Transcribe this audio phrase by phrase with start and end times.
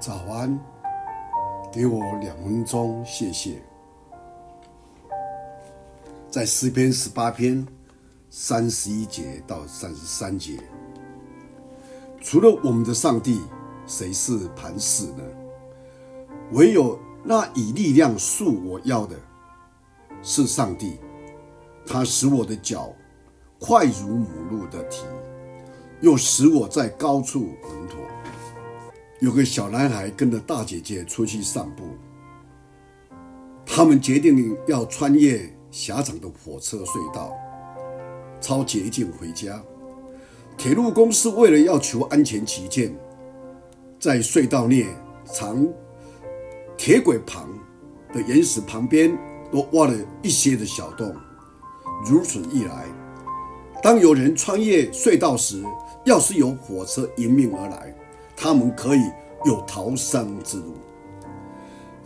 [0.00, 0.58] 早安，
[1.70, 3.62] 给我两分钟，谢谢。
[6.30, 7.66] 在诗篇十八篇
[8.30, 10.58] 三十一节到三十三节，
[12.18, 13.42] 除了我们的上帝，
[13.86, 15.22] 谁是磐石呢？
[16.52, 19.14] 唯有那以力量束我腰的，
[20.22, 20.98] 是上帝。
[21.86, 22.90] 他使我的脚
[23.58, 25.04] 快如母鹿的蹄，
[26.00, 28.00] 又使我在高处稳妥。
[29.20, 31.84] 有个小男孩跟着大姐姐出去散步，
[33.66, 37.30] 他们决定要穿越狭长的火车隧道，
[38.40, 39.62] 抄捷径回家。
[40.56, 42.96] 铁路公司为了要求安全起见，
[43.98, 44.86] 在隧道内
[45.30, 45.68] 长
[46.78, 47.46] 铁轨旁
[48.14, 49.14] 的岩石旁边
[49.52, 51.14] 都挖了一些的小洞。
[52.06, 52.86] 如此一来，
[53.82, 55.62] 当有人穿越隧道时，
[56.06, 57.94] 要是有火车迎面而来，
[58.42, 59.02] 他们可以
[59.44, 60.72] 有逃生之路。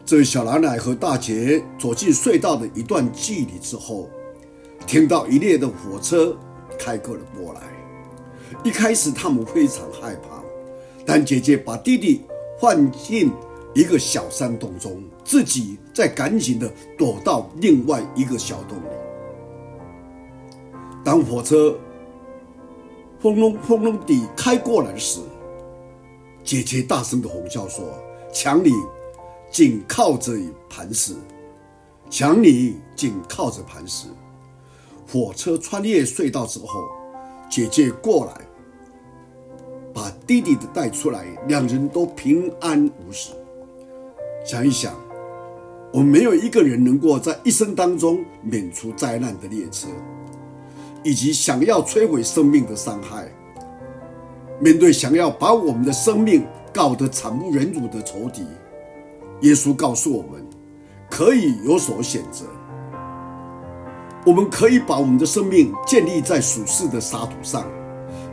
[0.05, 4.11] 这小男孩和大姐走进隧道的一段距离之后，
[4.84, 6.36] 听到一列的火车
[6.77, 7.61] 开过了过来。
[8.64, 10.42] 一开始他们非常害怕，
[11.06, 12.22] 但姐姐把弟弟
[12.61, 13.31] 放进
[13.72, 18.87] 一个小山洞中，自己再赶紧的躲到另外一个小洞里。
[21.05, 21.78] 当火车
[23.22, 25.20] 轰隆轰隆地开过来时，
[26.45, 27.84] 姐姐大声的吼叫说
[28.31, 28.70] ：“强你
[29.50, 30.33] 紧靠着
[30.69, 31.14] 磐石，
[32.11, 34.09] 强你紧靠着磐石。”
[35.11, 36.84] 火车穿越隧道之后，
[37.50, 38.41] 姐姐过来
[39.92, 43.31] 把弟弟的带出来，两人都平安无事。
[44.45, 44.95] 想一想，
[45.92, 49.89] 我们没有一个人能够在一生当中免除灾难的列车。
[51.06, 53.31] 以及想要摧毁生命的伤害，
[54.65, 58.47] 面对想要把我们的生命搞得惨不忍睹的仇敌，
[59.43, 60.43] 耶稣告诉我们，
[61.11, 62.47] 可以有所选择。
[64.25, 67.66] 我们可以把我们的生命建立在属世的沙土上，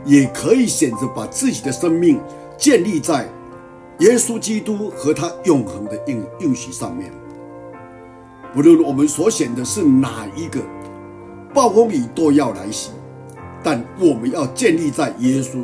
[0.06, 2.18] 也可以选择把自己的生命
[2.56, 3.28] 建立在
[3.98, 7.12] 耶稣基督和他永恒的应应许上面。
[8.56, 10.62] 无论我们所选的是哪一个。
[11.52, 12.92] 暴风雨都要来袭，
[13.62, 15.58] 但我们要建立在耶稣，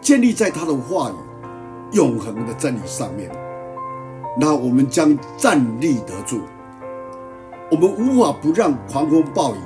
[0.00, 1.14] 建立在他的话语、
[1.92, 3.30] 永恒的真理上面，
[4.38, 6.40] 那我们将站立得住。
[7.70, 9.58] 我们无法不让狂风暴雨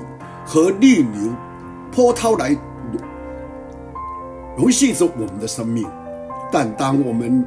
[0.45, 1.33] 和逆流
[1.91, 2.57] 波涛来
[4.57, 5.87] 笼系着我们的生命，
[6.53, 7.47] 但当我们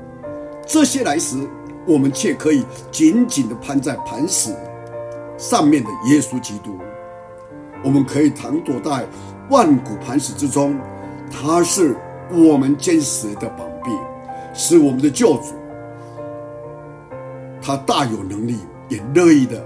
[0.66, 1.38] 这些来时，
[1.86, 4.56] 我们却可以紧紧地攀在磐石
[5.38, 6.78] 上面的耶稣基督。
[7.84, 9.06] 我们可以躺躲在
[9.50, 10.78] 万古磐石之中，
[11.30, 11.96] 他是
[12.32, 13.92] 我们坚实的膀臂，
[14.54, 15.54] 是我们的救主。
[17.62, 18.58] 他大有能力，
[18.90, 19.66] 也乐意的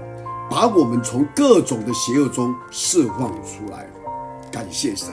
[0.50, 3.86] 把我们从各种的邪恶中释放出来。
[4.50, 5.08] 感谢神，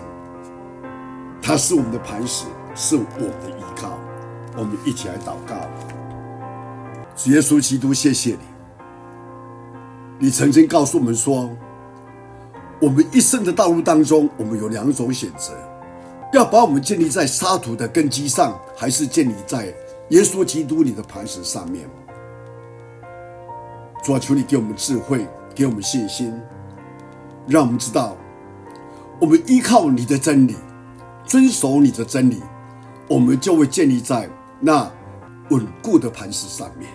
[1.41, 2.45] 他是我们的磐石，
[2.75, 3.91] 是我们的依靠。
[4.57, 5.55] 我们一起来祷告：
[7.31, 11.49] 耶稣基督，谢谢你，你曾经告诉我们说。
[12.81, 15.51] 我们一生的道路当中，我们有两种选择：
[16.31, 19.73] 要把我们建立在沙土的根基上，还是建立在
[20.09, 21.89] 耶稣基督你的磐石上面。
[24.03, 26.33] 主啊，求你给我们智慧，给我们信心，
[27.47, 28.15] 让我们知道，
[29.19, 30.55] 我们依靠你的真理，
[31.25, 32.41] 遵守你的真理，
[33.07, 34.29] 我们就会建立在
[34.59, 34.89] 那
[35.49, 36.89] 稳固的磐石上面。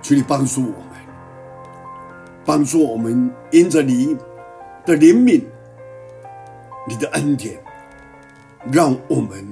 [0.00, 0.94] 求你帮助我们。
[2.46, 4.14] 帮助我们，因着你
[4.84, 5.42] 的怜悯、
[6.86, 7.58] 你的恩典，
[8.72, 9.46] 让我们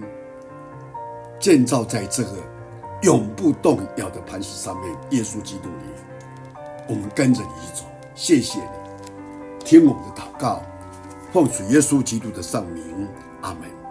[1.39, 2.31] 建造在这个
[3.03, 4.97] 永不动摇的磐石上面。
[5.11, 7.85] 耶稣基督里，我们跟着你走。
[8.15, 10.63] 谢谢你，听我们的祷告，
[11.33, 13.09] 奉主耶稣基督的圣名，
[13.41, 13.82] 阿门。